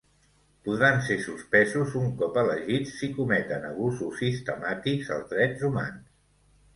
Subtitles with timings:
[0.67, 6.09] Podran ser suspesos un cop elegits si cometen abusos sistemàtics als drets humans.